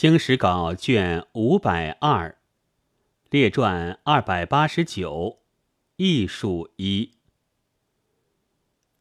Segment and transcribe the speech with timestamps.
[0.00, 2.38] 清史稿卷五百二，
[3.28, 5.40] 列传二百八十九，
[5.96, 7.10] 艺术一。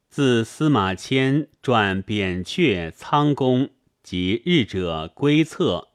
[0.10, 3.70] 自司马迁传扁鹊仓公
[4.04, 5.88] 及日者归策，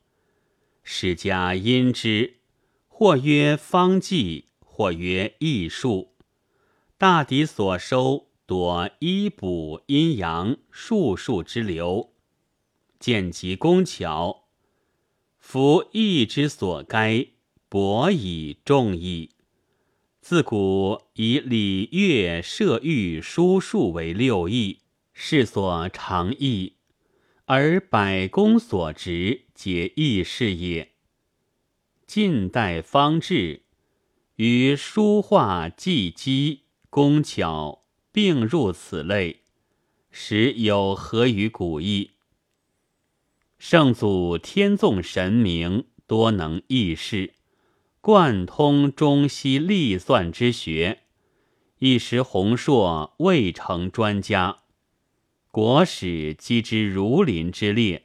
[0.83, 2.39] 史家因之，
[2.89, 6.15] 或曰方剂，或曰艺术。
[6.97, 12.15] 大抵所收多医卜阴阳术数之流，
[12.99, 14.44] 见及工巧。
[15.47, 17.29] 夫义之所该，
[17.69, 19.31] 博以众义。
[20.21, 24.81] 自古以礼乐射御书数为六艺，
[25.13, 26.73] 是所长义；
[27.45, 30.93] 而百工所职，皆义事也。
[32.07, 33.65] 近代方志，
[34.37, 39.43] 于书画技击工巧并入此类，
[40.11, 42.13] 实有合于古义。
[43.67, 47.33] 圣祖天纵神明，多能易事，
[48.03, 51.05] 贯通中西历算之学，
[51.79, 54.59] 一时弘硕，未成专家。
[55.51, 58.05] 国史积之如林之列，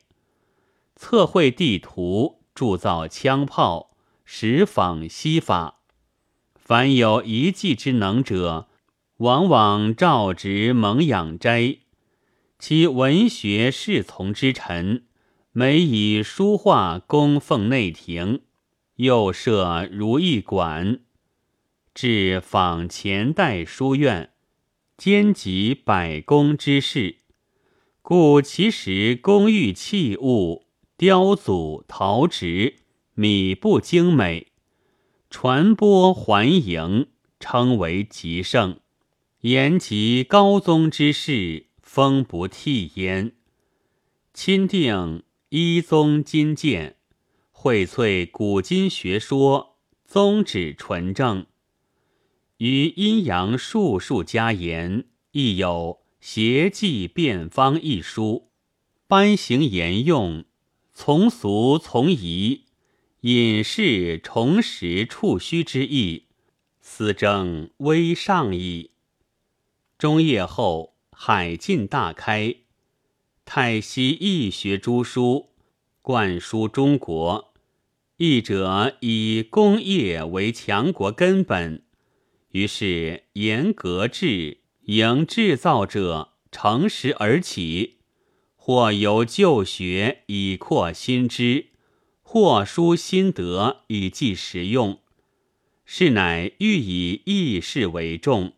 [0.95, 5.81] 测绘地图，铸造枪炮，实仿西法。
[6.55, 8.69] 凡有一技之能者，
[9.17, 11.79] 往往召职蒙养斋，
[12.57, 15.03] 其文学侍从之臣。
[15.51, 18.41] 每以书画供奉内廷，
[18.97, 20.99] 又设如意馆，
[21.95, 24.29] 至仿前代书院，
[24.95, 27.17] 兼及百工之事，
[28.03, 32.75] 故其实工玉器物、雕组、陶植、
[33.15, 34.51] 米布精美，
[35.31, 37.07] 传播环迎，
[37.39, 38.79] 称为极盛。
[39.41, 43.31] 言及高宗之事，风不替焉。
[44.31, 45.23] 钦定。
[45.51, 46.97] 一宗金鉴，
[47.51, 51.47] 荟萃古今学说，宗旨纯正。
[52.57, 58.51] 于阴阳术数家言，亦有邪计变方一书，
[59.07, 60.45] 颁行言用，
[60.93, 62.65] 从俗从宜，
[63.21, 66.25] 隐士重实处虚之意，
[66.79, 68.91] 思正微上矣。
[69.97, 72.57] 中叶后，海禁大开。
[73.51, 75.48] 太息易学诸书，
[76.09, 77.53] 灌输中国。
[78.17, 81.83] 译者以工业为强国根本，
[82.49, 87.97] 于是严格制，迎制造者乘时而起，
[88.55, 91.67] 或由旧学以扩新知，
[92.23, 94.97] 或书心得以记实用。
[95.85, 98.53] 是乃欲以易事为重，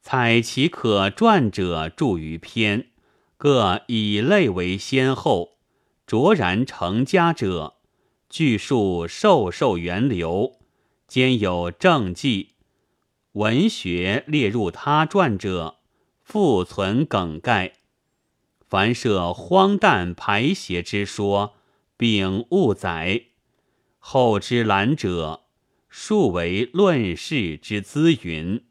[0.00, 2.90] 采其可传者著于篇。
[3.36, 5.57] 各以类为先后，
[6.08, 7.74] 卓然成家者，
[8.30, 10.54] 据述授受源流，
[11.06, 12.54] 兼有政绩；
[13.32, 15.80] 文学列入他传者，
[16.22, 17.74] 复存梗概。
[18.66, 21.56] 凡涉荒诞排邪之说，
[21.98, 23.24] 并误载。
[23.98, 25.42] 后之览者，
[25.90, 28.64] 数为论事之资云。